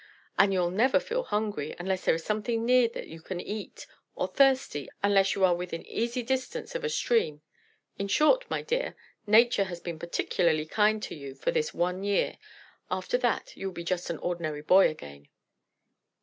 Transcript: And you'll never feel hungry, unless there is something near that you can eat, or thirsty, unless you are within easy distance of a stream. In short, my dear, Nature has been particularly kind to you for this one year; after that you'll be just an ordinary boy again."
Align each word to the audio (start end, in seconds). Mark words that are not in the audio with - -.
And 0.35 0.51
you'll 0.51 0.71
never 0.71 0.99
feel 0.99 1.21
hungry, 1.25 1.75
unless 1.77 2.05
there 2.05 2.15
is 2.15 2.23
something 2.23 2.65
near 2.65 2.87
that 2.87 3.05
you 3.05 3.21
can 3.21 3.39
eat, 3.39 3.85
or 4.15 4.27
thirsty, 4.27 4.89
unless 5.03 5.35
you 5.35 5.45
are 5.45 5.53
within 5.55 5.85
easy 5.85 6.23
distance 6.23 6.73
of 6.73 6.83
a 6.83 6.89
stream. 6.89 7.41
In 7.99 8.07
short, 8.07 8.49
my 8.49 8.63
dear, 8.63 8.95
Nature 9.27 9.65
has 9.65 9.79
been 9.79 9.99
particularly 9.99 10.65
kind 10.65 11.03
to 11.03 11.13
you 11.13 11.35
for 11.35 11.51
this 11.51 11.71
one 11.71 12.03
year; 12.03 12.39
after 12.89 13.15
that 13.19 13.55
you'll 13.55 13.73
be 13.73 13.83
just 13.83 14.09
an 14.09 14.17
ordinary 14.17 14.63
boy 14.63 14.89
again." 14.89 15.27